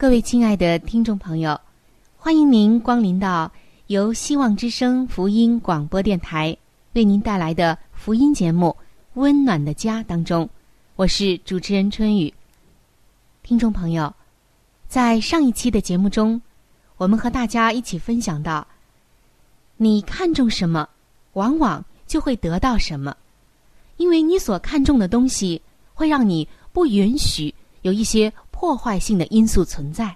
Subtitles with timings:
[0.00, 1.60] 各位亲爱的听众朋友，
[2.16, 3.52] 欢迎您光临到
[3.88, 6.56] 由希望之声福音广播电台
[6.94, 8.74] 为您带来的福音节目
[9.20, 10.48] 《温暖的家》当中，
[10.96, 12.32] 我是主持人春雨。
[13.42, 14.10] 听众朋友，
[14.88, 16.40] 在上一期的节目中，
[16.96, 18.66] 我们和大家一起分享到：
[19.76, 20.88] 你看重什么，
[21.34, 23.14] 往往就会得到什么，
[23.98, 25.60] 因为你所看重的东西，
[25.92, 28.32] 会让你不允许有一些。
[28.60, 30.14] 破坏性的因素存在，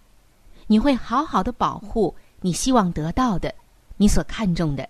[0.66, 3.54] 你会好好的保护你希望得到的，
[3.96, 4.86] 你所看重的。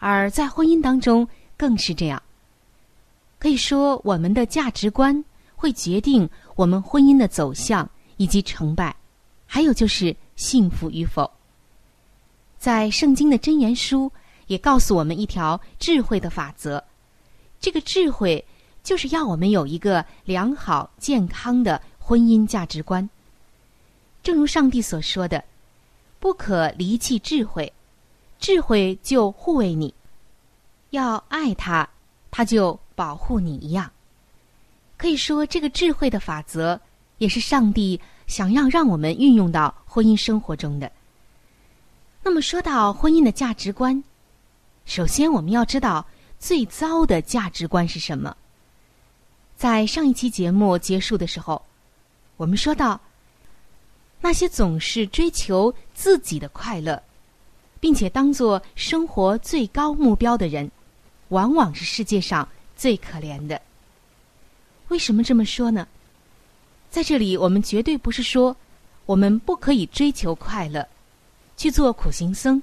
[0.00, 1.26] 而在婚姻当中
[1.56, 2.20] 更是这样。
[3.38, 8.92] 可以说，我们的价值观会决定我们婚姻的走向以及成败，
[9.46, 11.30] 还有就是幸福与否。
[12.58, 14.10] 在圣经的箴言书
[14.48, 16.82] 也告诉我们一条智慧的法则，
[17.60, 18.44] 这个智慧
[18.82, 21.80] 就是要我们有一个良好健康的。
[22.04, 23.08] 婚姻价值观，
[24.24, 25.42] 正如上帝所说的
[26.18, 27.72] ：“不可离弃智慧，
[28.40, 29.94] 智慧就护卫你；
[30.90, 31.88] 要爱他，
[32.30, 33.90] 他就保护你。”一样，
[34.96, 36.78] 可以说，这个智慧的法则
[37.18, 40.90] 也是上帝想要让我们运用到婚姻生活中的。
[42.24, 44.02] 那么，说到婚姻的价值观，
[44.86, 46.04] 首先我们要知道
[46.40, 48.36] 最糟的价值观是什么。
[49.56, 51.62] 在上一期节目结束的时候。
[52.36, 53.00] 我们说到，
[54.20, 57.00] 那些总是追求自己的快乐，
[57.78, 60.70] 并且当做生活最高目标的人，
[61.28, 63.60] 往往是世界上最可怜的。
[64.88, 65.86] 为什么这么说呢？
[66.90, 68.54] 在这里，我们绝对不是说
[69.06, 70.86] 我们不可以追求快乐，
[71.56, 72.62] 去做苦行僧，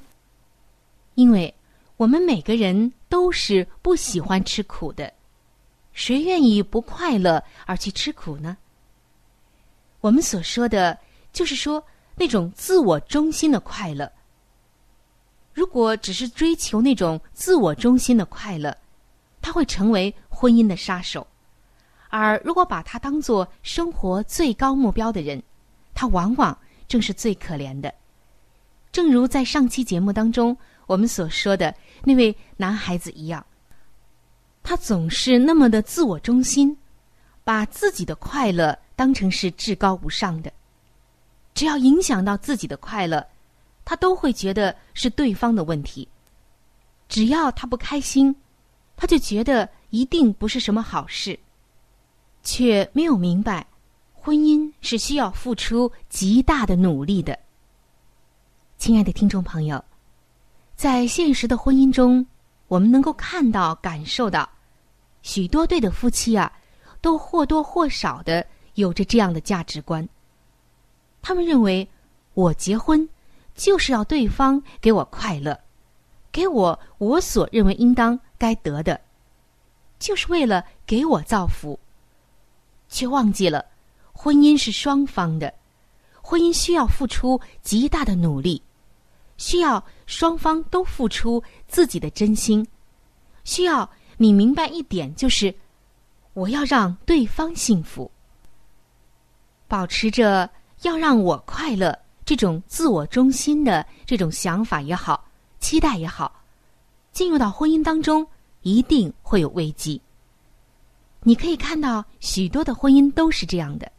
[1.16, 1.54] 因为
[1.98, 5.12] 我们每个人都是不喜欢吃苦的，
[5.94, 8.56] 谁愿意不快乐而去吃苦呢？
[10.02, 10.98] 我们所说的，
[11.34, 11.84] 就是说
[12.16, 14.12] 那种自我中心的快乐。
[15.54, 18.76] 如果只是追求那种自我中心的快乐，
[19.42, 21.22] 它会成为婚姻的杀手；
[22.10, 25.42] 而如果把它当做生活最高目标的人，
[25.94, 26.58] 他往往
[26.88, 27.94] 正是最可怜的。
[28.92, 30.56] 正如在上期节目当中
[30.88, 33.46] 我们所说的那位男孩子一样，
[34.64, 36.78] 他总是那么的自我中心，
[37.44, 38.78] 把自己的快乐。
[39.00, 40.52] 当成是至高无上的，
[41.54, 43.26] 只要影响到自己的快乐，
[43.86, 46.06] 他都会觉得是对方的问题。
[47.08, 48.36] 只要他不开心，
[48.98, 51.40] 他就觉得一定不是什么好事，
[52.44, 53.66] 却没有明白，
[54.14, 57.40] 婚姻是需要付出极大的努力的。
[58.78, 59.82] 亲爱的听众朋友，
[60.76, 62.28] 在现实的婚姻中，
[62.68, 64.50] 我们能够看到、感受到，
[65.22, 66.52] 许多对的夫妻啊，
[67.00, 68.46] 都或多或少的。
[68.80, 70.08] 有着这样的价值观，
[71.22, 71.88] 他们认为
[72.34, 73.08] 我结婚
[73.54, 75.60] 就是要对方给我快乐，
[76.32, 79.00] 给我我所认为应当该得的，
[80.00, 81.78] 就是为了给我造福，
[82.88, 83.66] 却忘记了
[84.14, 85.54] 婚姻是双方的，
[86.22, 88.62] 婚姻需要付出极大的努力，
[89.38, 92.66] 需要双方都付出自己的真心，
[93.44, 95.54] 需要你明白一点，就是
[96.34, 98.10] 我要让对方幸福。
[99.70, 100.50] 保持着
[100.82, 105.24] 要让我快乐，这种自我中心的这种想法也好，
[105.60, 106.42] 期待也好，
[107.14, 108.28] 进入到婚姻当中，
[108.64, 110.02] 一定会有危机。
[111.22, 113.90] 你可以看到许多的婚姻都是这样的。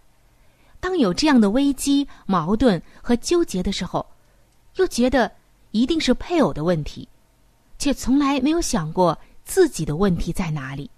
[0.81, 4.05] 当有这样的危机、矛盾和纠结的时候，
[4.77, 5.31] 又觉得
[5.71, 7.07] 一定是配偶的问题，
[7.79, 10.91] 却从来没有想过自己的问题在哪里。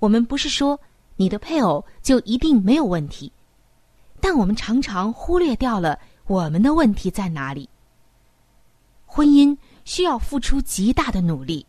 [0.00, 0.80] 我们不是说
[1.16, 3.30] 你的配偶就一定没有问题，
[4.20, 7.68] 但我们常常忽略掉了我们的问题在哪里。
[9.06, 11.66] 婚姻需要付出极大的努力，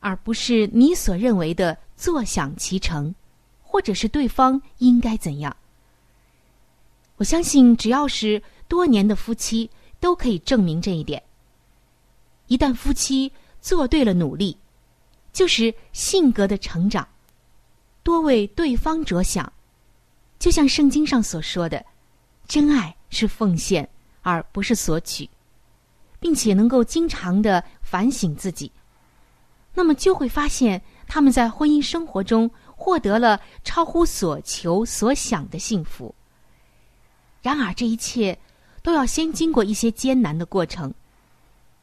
[0.00, 3.12] 而不是你所认为的坐享其成，
[3.62, 5.56] 或者是对方应该怎样。
[7.16, 11.22] 我相信，只要是多年的夫妻，都可以证明这一点。
[12.46, 14.56] 一旦夫妻做对了努力，
[15.32, 17.06] 就是性格的成长。
[18.02, 19.52] 多为对方着想，
[20.42, 21.86] 就像圣经上所说的，
[22.48, 23.88] 真爱是奉献
[24.22, 25.30] 而不是索取，
[26.18, 28.72] 并且能够经常的反省自己，
[29.72, 36.12] 那么就会发现他们在婚姻生活中获得了超乎所求所想的幸福。
[37.40, 38.36] 然而，这一切
[38.82, 40.92] 都要先经过一些艰难的过程，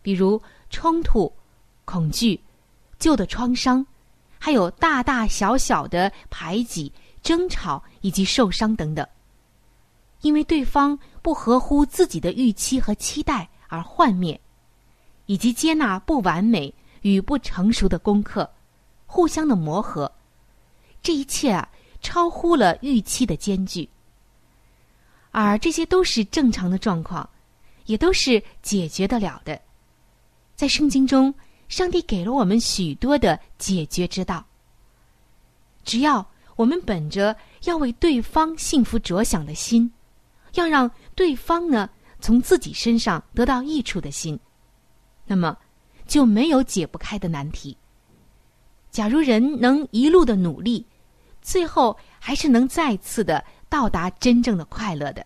[0.02, 1.32] 比如冲突、
[1.86, 2.38] 恐惧、
[3.00, 3.86] 旧的创伤。
[4.42, 6.92] 还有大大小小的排挤、
[7.22, 9.08] 争吵以及受伤等等，
[10.22, 14.40] 因为对方不合乎自己的预期和期待而幻灭，
[15.26, 18.50] 以及接纳不完美与不成熟的功课，
[19.06, 20.12] 互相的磨合，
[21.02, 21.70] 这一切啊，
[22.02, 23.88] 超乎了预期的艰巨。
[25.32, 27.30] 而这些都是正常的状况，
[27.86, 29.62] 也都是解决得了的，
[30.56, 31.34] 在圣经中。
[31.68, 34.44] 上帝给了我们许多的解决之道。
[35.84, 36.28] 只要
[36.60, 37.34] 我们本着
[37.64, 39.90] 要为对方幸福着想的心，
[40.56, 41.90] 要让对方呢
[42.20, 44.38] 从自己身上得到益处的心，
[45.26, 45.58] 那么
[46.06, 47.78] 就没有解不开的难题。
[48.92, 50.86] 假如人能一路的努力，
[51.42, 55.26] 最后还是能再次的到达真正的快乐的，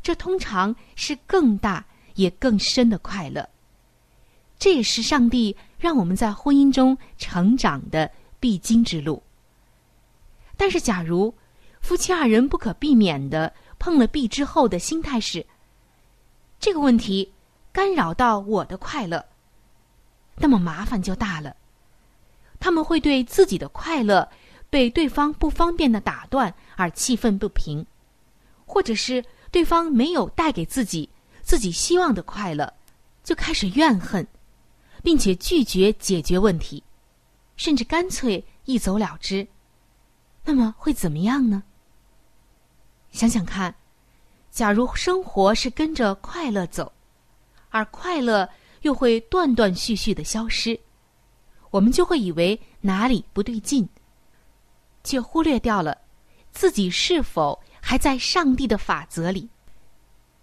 [0.00, 1.84] 这通常是更大
[2.14, 3.44] 也更深的快乐。
[4.60, 8.08] 这也是上帝让我们在婚姻中成长的
[8.38, 9.20] 必经之路。
[10.56, 11.34] 但是，假如
[11.80, 15.44] 夫妻二人不可避免的碰了壁之后的心态是
[16.58, 17.32] 这个问题
[17.72, 19.24] 干扰到我的快乐，
[20.36, 21.54] 那么麻烦就大了。
[22.58, 24.28] 他们会对自己的快乐
[24.70, 27.86] 被对方不方便的打断而气愤不平，
[28.64, 31.08] 或者是对方没有带给自己
[31.42, 32.72] 自己希望的快乐，
[33.22, 34.26] 就开始怨恨。
[35.02, 36.82] 并且拒绝解决问题，
[37.56, 39.46] 甚至干脆一走了之，
[40.46, 41.62] 那么会怎么样呢？
[43.10, 43.74] 想想看，
[44.50, 46.92] 假如生活是跟着快乐走，
[47.70, 48.48] 而快乐
[48.82, 50.78] 又会断断续续的消失，
[51.70, 53.88] 我们就会以为哪里不对劲，
[55.02, 55.98] 却忽略掉了
[56.52, 59.48] 自己是否还在上帝的法则里，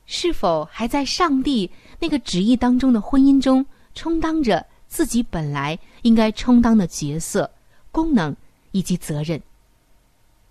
[0.06, 3.66] 是否还在上帝那个旨意当中的婚姻中。
[3.96, 7.48] 充当着自己本来应该充当的角色、
[7.92, 8.36] 功能
[8.72, 9.40] 以及责任，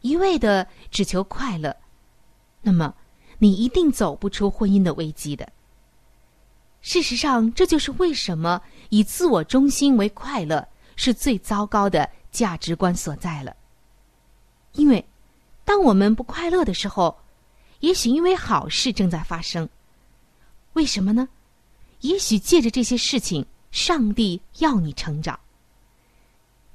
[0.02, 1.74] 一味的只求快乐，
[2.60, 2.94] 那么
[3.38, 5.50] 你一定走不出婚姻的危机的。
[6.80, 10.66] 事实上，这就是为什么以自我中心为快乐
[10.96, 13.56] 是最糟糕的价值观所在了。
[14.72, 15.04] 因为，
[15.64, 17.16] 当我们不快乐的时候，
[17.80, 19.68] 也许因为好事正在发生。
[20.72, 21.28] 为什么呢？
[22.00, 25.38] 也许借着这些事情，上帝要你成长。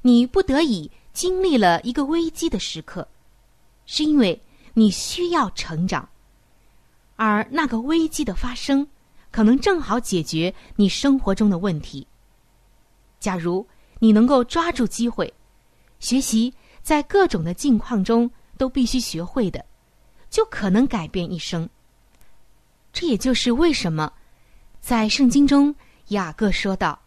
[0.04, 3.06] 你不得已经历了一个危机的时刻，
[3.88, 4.40] 是因为
[4.76, 6.08] 你需要成长，
[7.16, 8.88] 而那个危机的发生，
[9.32, 12.06] 可能正好解决你生活中的问题。
[13.20, 13.68] 假如
[13.98, 15.34] 你能够抓住机会，
[16.00, 16.54] 学习
[16.84, 19.66] 在各种的境况中都必须学会的，
[20.30, 21.68] 就可能改变一生。
[22.94, 24.14] 这也就是为什么。
[24.80, 25.74] 在圣经中，
[26.10, 26.98] 雅各说道：“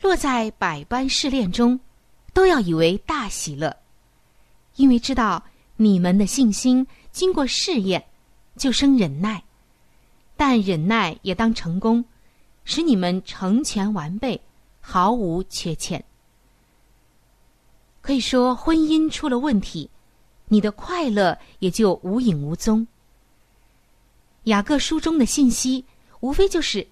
[0.00, 1.78] 落在百般试炼中，
[2.32, 3.76] 都要以为大喜乐，
[4.76, 5.44] 因为知道
[5.82, 8.04] 你们的信心经过试验，
[8.56, 9.42] 就生忍耐。
[10.36, 12.04] 但忍耐也当成功，
[12.64, 14.40] 使你们成全完备，
[14.80, 16.04] 毫无缺欠。
[18.00, 19.90] 可以说，婚姻出了问题，
[20.46, 22.86] 你的快乐也就无影无踪。”
[24.44, 25.84] 雅各书中的信息。
[26.20, 26.86] 无非就是，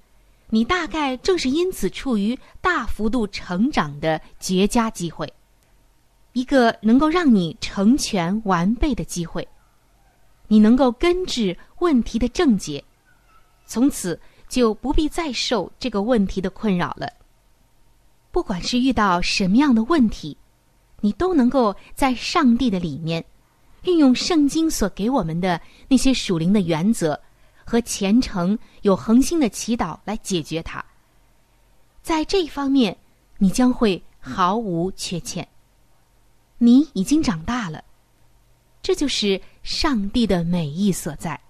[0.48, 5.32] 你大概正是因此处于大幅度成长的绝佳机会，
[6.32, 9.46] 一个能够让你成全完备的机会。
[10.48, 12.82] 你能够根治问题的症结，
[13.66, 17.08] 从此就不必再受这个问题的困扰了。
[18.32, 20.36] 不管是遇到什么样的问题，
[21.00, 23.24] 你都能够在上帝的里面，
[23.84, 27.20] 运用圣经所给我们的那些属灵的原则
[27.64, 30.84] 和虔诚有恒心的祈祷来解决它。
[32.02, 32.96] 在这一方面，
[33.38, 35.46] 你将会毫无缺欠。
[36.62, 37.82] 你已经长大了，
[38.82, 41.40] 这就是上帝的美意所在。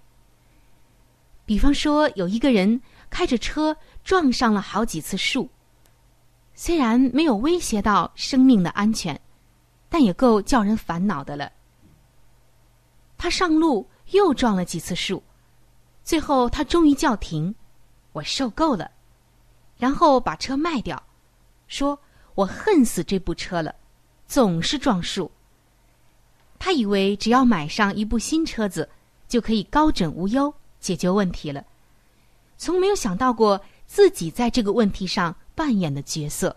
[1.45, 5.51] 比方说，有一个人开着车撞上了好几次树。
[6.55, 9.21] 虽然没有威胁到生命的安全，
[9.89, 11.51] 但也够叫人烦恼的了。
[13.19, 15.21] 他上路又撞了几次树，
[16.05, 17.53] 最后他终于叫停，
[18.13, 18.89] 我受够了，
[19.77, 21.03] 然后把车卖掉，
[21.67, 21.99] 说
[22.37, 23.75] 我恨死这部车了，
[24.31, 25.29] 总是撞树。
[26.57, 28.89] 他以为只要买上一部新车子，
[29.27, 31.65] 就可以高枕无忧解决问题了，
[32.57, 35.35] 从没有想到过自己在这个问题上。
[35.53, 36.57] 扮演的角色，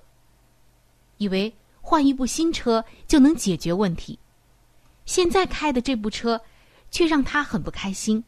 [1.17, 4.17] 以为换一部新车就能解决问题，
[5.05, 6.39] 现在开的这部车
[6.89, 8.23] 却让他很不开心。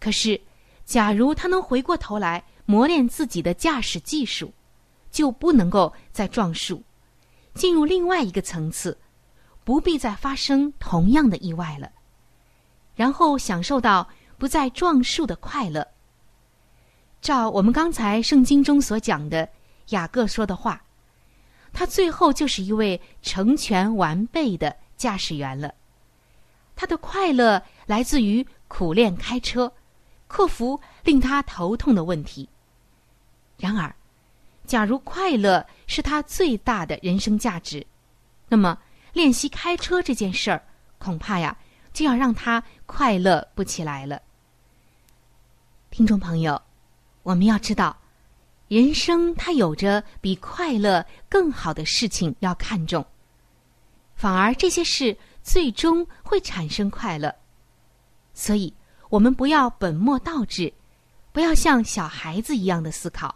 [0.00, 0.40] 可是，
[0.86, 4.54] 假如他能回过头来磨练自己的驾驶技术，
[5.10, 6.82] 就不能够再撞树，
[7.58, 8.96] 进入另外一个层次，
[9.64, 11.90] 不必再发生同样的意外了，
[12.94, 15.86] 然后享受到不再撞树的快乐。
[17.20, 19.46] 照我们刚才圣经中所讲的。
[19.88, 20.82] 雅各说的话，
[21.72, 25.72] 他最后就是一位成全完备的驾驶员了。
[26.76, 29.72] 他的快乐来自于苦练开车，
[30.26, 32.46] 克服令他头痛的问题。
[33.56, 33.94] 然而，
[34.68, 37.84] 假如快乐是他最大的人生价值，
[38.48, 38.78] 那么
[39.14, 40.62] 练习开车这件事儿，
[40.98, 41.56] 恐怕呀
[41.94, 44.20] 就要让他快乐不起来了。
[45.90, 46.60] 听众朋友，
[47.22, 47.96] 我们要知道。
[48.68, 53.02] 人生它有着比快乐更好的事情要看重，
[54.14, 57.34] 反而这些事最终会产生快乐。
[58.34, 58.74] 所以，
[59.08, 60.70] 我们不要本末倒置，
[61.32, 63.34] 不要像小孩子一样的思考。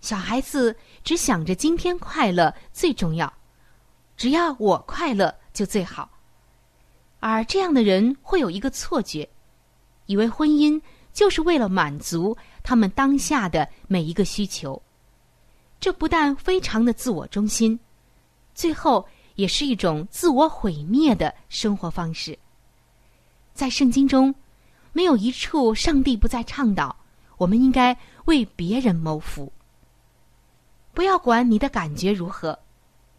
[0.00, 3.32] 小孩子只想着今天快乐最重要，
[4.16, 6.10] 只要我快乐就最好。
[7.20, 9.28] 而这样的人会有一个错觉，
[10.06, 10.80] 以为婚姻。
[11.10, 14.80] 就是为了满足他们当下的每一个需求，
[15.80, 17.76] 这不但非常的自我中心，
[18.54, 22.38] 最后也是一种自我毁灭的生活方式。
[23.52, 24.32] 在圣经中，
[24.92, 26.94] 没有一处上帝不再倡导
[27.36, 29.52] 我们应该为别人谋福。
[30.98, 32.58] 不要管你的感觉如何，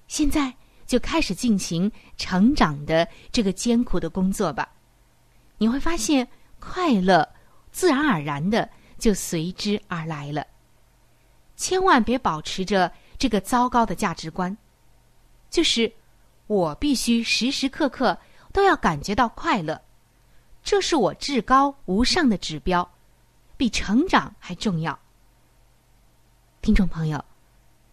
[0.10, 0.54] 现在
[0.86, 4.68] 就开始进行成长的这个艰苦的工作吧，
[5.58, 6.28] 你会发现
[6.60, 7.26] 快乐。
[7.72, 10.46] 自然而然的就随之而来了。
[11.56, 14.58] 千万别保持着这个糟糕的价值观，
[15.50, 15.90] 就是
[16.48, 18.18] 我必须时时刻刻
[18.52, 19.82] 都要感觉到快乐，
[20.64, 22.92] 这是我至高无上的指标，
[23.56, 25.00] 比成长还重要。
[26.62, 27.24] 听众朋友，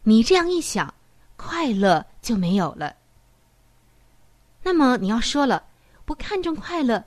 [0.08, 0.94] 你这样一想，
[1.34, 2.94] 快乐就没有了。
[4.62, 5.64] 那么你要说了，
[6.04, 7.04] 不看重快乐，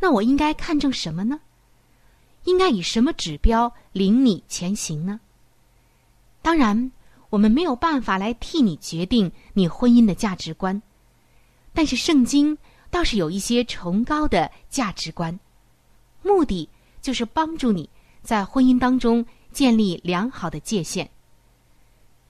[0.00, 1.38] 那我应该看重什么呢？
[2.42, 5.20] 应该以什么指标领你前行呢？
[6.42, 6.90] 当然，
[7.30, 10.82] 我们没有办法来替你决定你婚姻的价值观，
[11.72, 12.58] 但是圣经
[12.90, 15.38] 倒是有一些崇高的价值观，
[16.22, 16.68] 目的
[17.00, 17.88] 就是帮助你
[18.20, 21.08] 在婚姻当中建立良好的界限。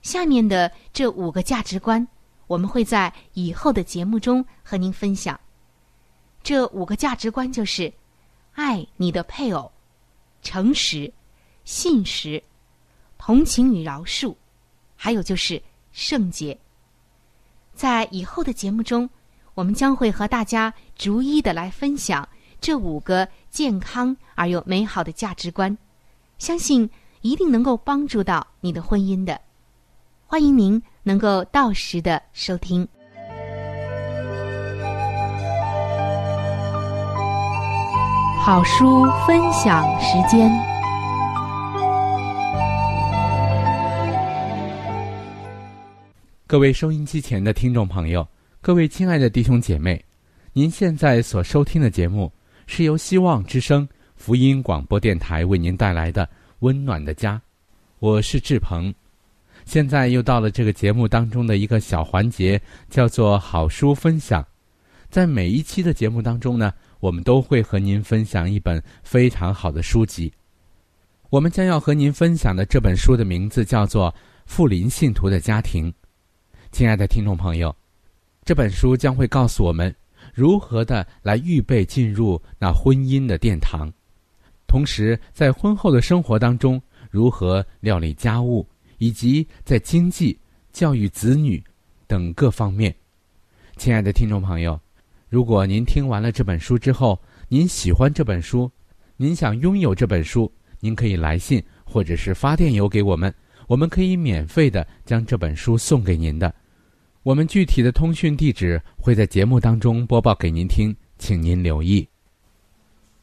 [0.03, 2.07] 下面的这五个价值观，
[2.45, 5.39] 我们会在以后的节目中和您分享。
[6.43, 7.91] 这五个价值观就是：
[8.53, 9.71] 爱你的配偶。
[10.41, 11.11] 诚实、
[11.63, 12.43] 信实、
[13.17, 14.35] 同情与饶恕，
[14.97, 16.59] 还有就是圣洁。
[17.73, 19.09] 在以后的节目中，
[19.53, 22.27] 我们将会和大家逐一的来分享
[22.59, 25.77] 这五个健康而又美好的价值观，
[26.37, 26.89] 相信
[27.21, 29.39] 一定能够帮助到你的婚姻的。
[30.33, 32.87] 欢迎您能够到时的收听。
[38.43, 40.51] 好书分享时间。
[46.47, 48.27] 各位收音机前的听众朋友，
[48.59, 50.03] 各位亲爱的弟兄姐妹，
[50.51, 52.33] 您现在所收听的节目
[52.65, 56.25] 是由希望之声福音广播电台为您带来的
[56.61, 57.35] 《温暖的家》，
[57.99, 58.91] 我是志鹏。
[59.65, 64.45] 现在又到了这个节目当中的一个小环节，叫做好书分享。
[65.09, 66.73] 在每一期的节目当中呢。
[67.03, 70.31] 我们都会和您分享一本非常好的书籍。
[71.29, 74.09] 我们将要和您分享的这本书的名字叫做
[74.45, 75.91] 《富林信徒的家庭》。
[76.71, 77.75] 亲爱的听众朋友，
[78.45, 79.93] 这本书将会告诉我们
[80.33, 83.91] 如何的来预备进入那婚姻的殿堂，
[84.65, 88.65] 同时在婚后的生活当中如何料理家务，
[89.03, 90.39] 以及在经济、
[90.71, 91.61] 教育子女
[92.07, 92.95] 等各方面。
[93.75, 94.79] 亲爱的听众朋友。
[95.27, 97.19] 如果您听完了这本书之后，
[97.49, 98.71] 您喜欢这本书，
[99.17, 103.33] 您想拥有这本书，您可以来信或者是发电邮给我们，
[103.67, 106.55] 我们可以免费的将这本书送给您的。
[107.23, 112.07] 我们具体的通讯地址会在节目当中播报给您听，请您留意。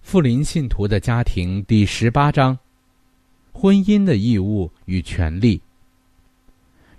[0.02, 2.58] 富林信徒的家庭第十八章：
[3.50, 5.58] 婚姻的义务与权利。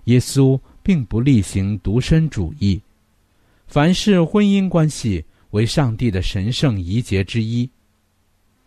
[0.04, 2.80] 耶稣并不例行独身主义。
[3.66, 7.68] 凡是婚姻关系为上帝的神圣仪节之一，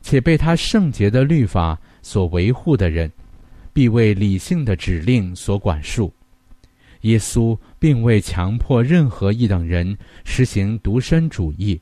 [0.02, 3.12] 且被他圣洁的律法所维护的人，
[3.74, 6.12] 必为理性的指令所管束。
[7.02, 11.80] 耶稣并未强迫任何一等人实行独身主义，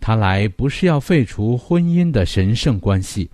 [0.00, 3.30] 他来不是要废除婚姻的神圣关系，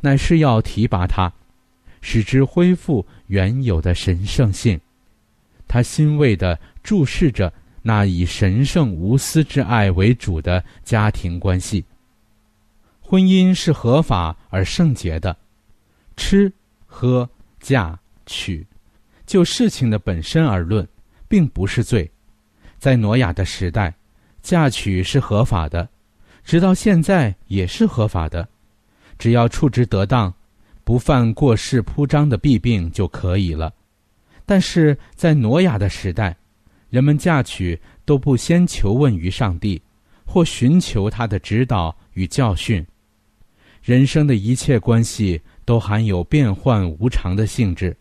[0.00, 1.30] 乃是要提拔他，
[2.08, 4.80] 使之恢复原有的神圣性。
[5.66, 7.52] 他欣慰地注视着。
[7.82, 11.84] 那以神圣无私之爱为主的家庭关系，
[13.00, 15.36] 婚姻是合法而圣洁的。
[16.16, 16.52] 吃、
[16.84, 17.28] 喝、
[17.60, 18.66] 嫁、娶，
[19.24, 20.84] 就事情的本身而论，
[21.28, 22.10] 并不是罪。
[22.76, 23.94] 在挪亚的时代，
[24.42, 25.88] 嫁娶是合法的，
[26.42, 28.48] 直到现在也是合法的。
[29.16, 30.34] 只要处置得当，
[30.86, 33.74] 不犯过世铺张的弊病就可以了。
[34.44, 36.36] 但是在挪亚的时代，
[36.90, 39.82] 人们嫁娶都不先求问于上帝，
[40.24, 42.86] 或寻求他的指导与教训。
[43.82, 47.96] 人生的一切关系都含有变幻无常的性质。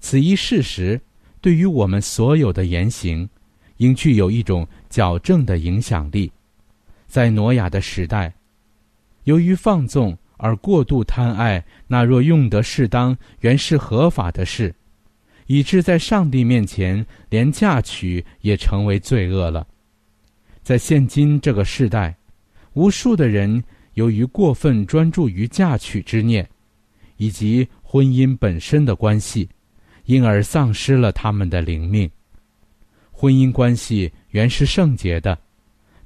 [0.00, 0.98] 此一事实，
[1.42, 3.28] 对于我们所有的言行，
[3.76, 6.32] 应具有一种矫正的影响力。
[7.06, 8.32] 在挪亚的时代，
[9.24, 14.74] 由于放纵而过度贪爱，那若用得适当，原是合法的事。
[15.46, 19.64] 以致在上帝面前，连嫁娶也成为罪恶了。
[20.64, 22.16] 在现今这个时代，
[22.72, 23.62] 无数的人
[23.94, 26.48] 由于过分专注于嫁娶之念，
[27.18, 29.48] 以及婚姻本身的关系，
[30.06, 32.10] 因而丧失了他们的灵命。
[33.12, 35.38] 婚姻关系原是圣洁的，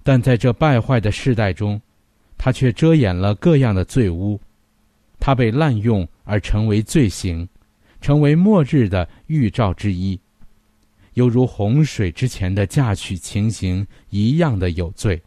[0.03, 1.81] 但在这败坏的世代中，
[2.38, 4.40] 它却遮掩了各样的罪污，
[5.18, 7.49] 它被滥用而成为罪行。
[7.99, 10.20] 成为末日的预兆之一，
[11.14, 15.20] 犹如洪水之前的嫁娶情形一样的有罪。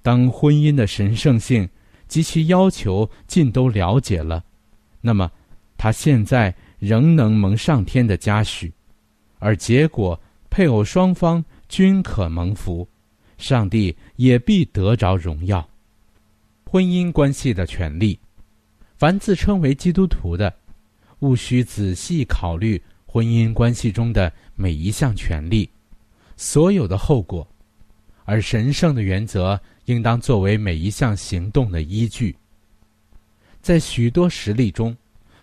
[0.00, 1.68] 当婚姻的神圣性
[2.08, 4.42] 及其要求尽都了解了，
[5.00, 5.30] 那么
[5.76, 8.72] 他现在仍能蒙上天的嘉许，
[9.38, 12.88] 而结果配偶双方均可蒙福，
[13.38, 15.68] 上帝也必得着荣耀。
[16.72, 18.18] 婚姻关系的权利，
[18.96, 20.50] 凡自称为基督徒的。
[21.18, 25.68] 务需仔细考虑婚姻关系中的每一项权利，
[26.34, 27.46] 所有的后果，
[28.24, 32.34] 而神圣的原则应当作为每一项行动的依据。
[33.60, 34.96] 在许多实例中，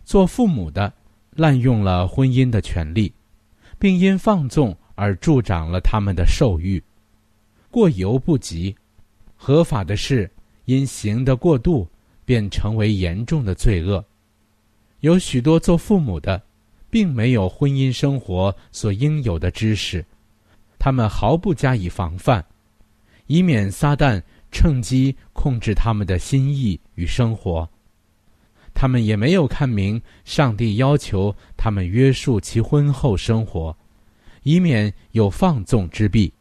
[0.04, 0.92] 做父母的
[1.36, 3.14] 滥用了婚姻的权利，
[3.78, 6.84] 并因放纵而助长了他们的受欲，
[7.70, 8.76] 过犹不及。
[9.42, 10.30] 合法的事
[10.70, 11.88] 因行的过度，
[12.26, 14.06] 便成为严重的罪恶。
[15.00, 16.40] 有许多做父母的，
[16.92, 20.06] 并没有婚姻生活所应有的知识，
[20.78, 22.46] 他们毫不加以防范，
[23.26, 27.68] 以免撒旦趁机控制他们的心意与生活。
[28.76, 33.76] 他们也没有看明上帝要求他们约束其婚后生活，
[34.44, 36.32] 以免有放纵之弊。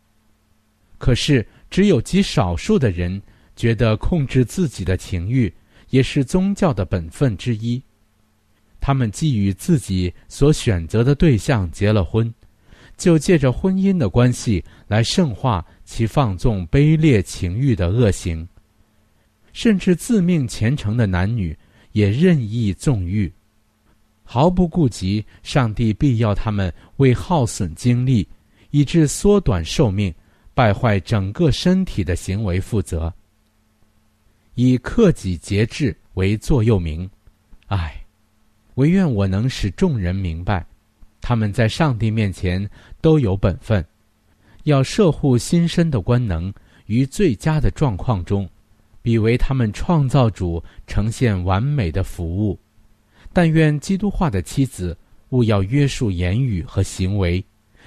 [0.98, 3.22] 可是，只有极少数的人
[3.58, 5.52] 觉得控制自己的情欲
[5.90, 7.82] 也是宗教的本分之一。
[8.78, 12.32] 他们既与自己所选择的对象结了婚，
[12.96, 18.46] 就借着婚姻的关系来圣化其放纵卑劣情欲的恶行。
[19.52, 21.56] 甚至自命虔诚的男女
[21.90, 23.32] 也任意纵欲，
[24.22, 28.24] 毫不顾及上帝必要他们为耗损精力，
[28.70, 30.14] 以致缩短寿命、
[30.54, 33.12] 败坏整个身体的行为负责。
[34.60, 37.08] 以克己节制为座右铭，
[37.68, 37.94] 唉。
[38.74, 40.66] 唯愿我能使众人明白，
[41.20, 42.68] 他们在上帝面前
[43.00, 43.84] 都有本分，
[44.64, 46.52] 要摄护心身的官能
[46.86, 48.50] 于最佳的状况中，
[49.00, 52.58] 比为他们创造主呈现完美的服务。
[53.32, 54.96] 但愿基督化的妻子
[55.28, 57.44] 勿要约束言语和行为，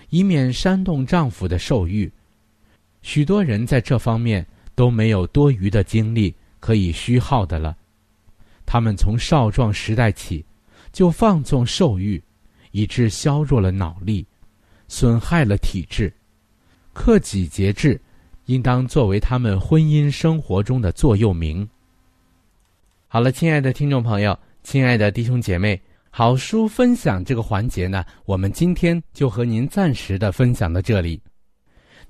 [0.10, 2.10] 以免煽动丈夫的受欲。
[3.02, 7.76] 许多人在这方面都没有多余的精力可以虚耗的了，
[8.66, 10.46] 他们从少壮时代起
[10.94, 12.24] 就放纵兽欲，
[12.72, 14.26] 以致削弱了脑力，
[14.88, 16.14] 损害了体质。
[16.94, 18.00] 克己节制，
[18.46, 21.68] 应当作为他们婚姻生活中的座右铭。
[23.08, 24.38] 好了，亲爱的听众朋友。
[24.64, 31.20] 亲爱的弟兄姐妹，好书分享这个环节呢，我们今天就和您暂时的分享到这里。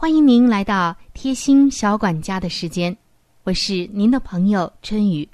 [0.00, 2.96] 欢迎您来到贴心小管家的时间，
[3.42, 5.28] 我是您的朋友春雨，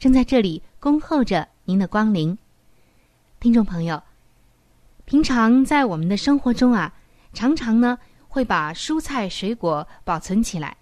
[0.00, 2.36] 正在这里恭候着您的光临。
[3.38, 4.02] 听众朋友，
[5.04, 6.92] 平常在我们的生活中啊，
[7.32, 7.96] 常常呢
[8.26, 10.76] 会把蔬菜水果保存起来，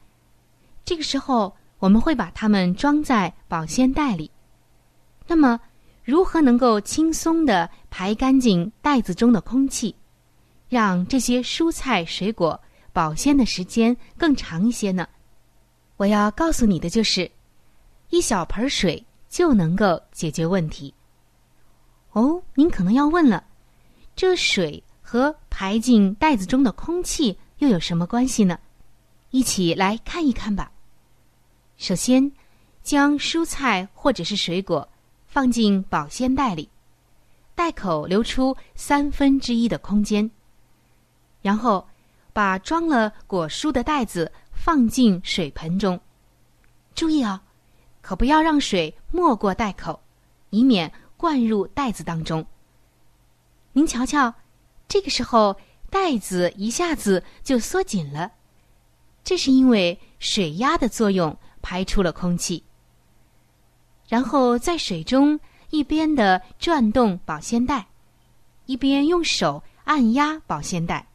[0.87, 1.55] 这个时候。
[1.81, 4.31] 我们会把它们装在保鲜袋里。
[5.27, 5.61] 那么，
[6.03, 9.95] 如何能够轻松的排干净袋子中的空气，
[10.69, 12.61] 让这些蔬菜水果
[12.93, 15.09] 保鲜的时间更长一些呢？
[15.97, 17.31] 我要告诉你的就是，
[18.11, 20.95] 一小盆水就能够解决问题。
[22.13, 23.45] 哦，您可能要问了，
[24.17, 28.59] 这水和排进袋子中的空气又有什么关系呢？
[29.31, 30.73] 一起来看一看吧。
[31.77, 32.33] 首先，
[32.83, 34.89] 将蔬菜或者是水果
[35.27, 36.69] 放进保鲜袋里，
[37.55, 40.29] 袋口留出三分之一的空间。
[41.43, 41.87] 然后，
[42.33, 46.01] 把装了果蔬的袋子放进水盆中。
[46.95, 47.41] 注意哦，
[48.01, 50.01] 可不要让水没过袋口，
[50.51, 52.47] 以免灌入袋子当中。
[53.73, 54.35] 您瞧瞧，
[54.89, 55.57] 这个时候
[55.91, 58.33] 袋子一下子就缩紧了，
[59.25, 61.37] 这是因为水压的作用。
[61.61, 62.63] 排出了空气，
[64.07, 65.39] 然后在水中
[65.71, 67.89] 一边的转动保鲜袋，
[68.65, 71.08] 一边用手按压保鲜袋，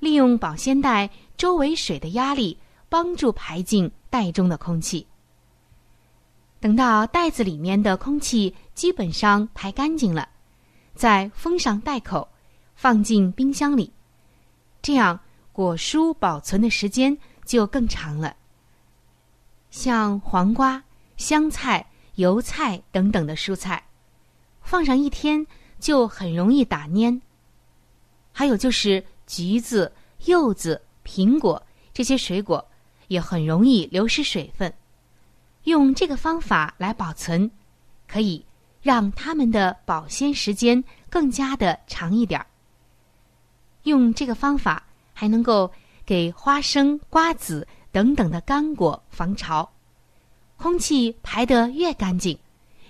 [0.00, 2.58] 利用保鲜袋周围水的压力，
[2.88, 5.06] 帮助排进袋中的空气。
[6.58, 10.28] 等到袋子里面的空气基本上排干净了，
[10.94, 12.28] 再封上袋口，
[12.74, 13.92] 放进冰箱里，
[14.82, 15.20] 这样
[15.52, 18.36] 果蔬保存的时间就更长了。
[19.70, 20.82] 像黄瓜、
[21.16, 21.86] 香菜、
[22.16, 23.84] 油菜等等的蔬菜，
[24.60, 25.46] 放上一天
[25.78, 27.20] 就很容易打蔫。
[28.32, 29.92] 还有就是橘子、
[30.24, 31.62] 柚子、苹果
[31.94, 32.66] 这些水果，
[33.06, 34.72] 也很容易流失水分。
[35.64, 37.48] 用这个方法来保存，
[38.08, 38.44] 可以
[38.82, 42.46] 让它们的保鲜时间更加的长一点儿。
[43.84, 45.70] 用这个方法还能够
[46.04, 47.66] 给花生、瓜子。
[47.92, 49.68] 等等的干果防潮，
[50.56, 52.38] 空气排得越干净，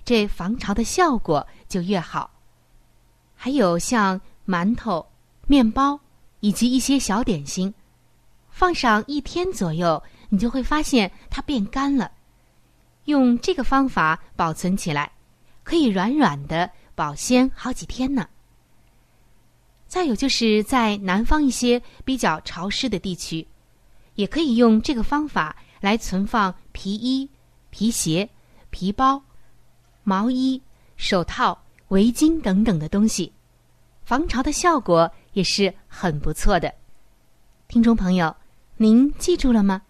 [0.05, 2.31] 这防潮的效果就越好。
[3.35, 5.07] 还有像馒头、
[5.46, 5.98] 面包
[6.40, 7.72] 以及一些小点心，
[8.50, 12.11] 放上一天左右，你就会发现它变干了。
[13.05, 15.11] 用这个方法保存起来，
[15.62, 18.29] 可以软软的保鲜好几天呢。
[19.87, 23.46] 再有就是在南方一些比较潮湿的地区。
[24.16, 27.26] 也可以用这个方法来存放皮衣、
[27.70, 28.29] 皮鞋、
[28.68, 29.22] 皮包、
[30.03, 30.61] 毛衣、
[30.96, 33.33] 手套、围巾等等的东西，
[34.05, 36.72] 防潮的效果也是很不错的。
[37.68, 38.34] 听众朋友，
[38.76, 39.82] 您记住了吗？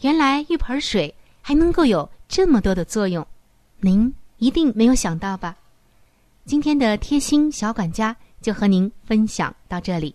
[0.00, 3.26] 原来一盆水还能够有这么多的作用，
[3.80, 5.56] 您一定没有想到吧？
[6.44, 10.14] 今天的贴心小管家就和您分享到这里。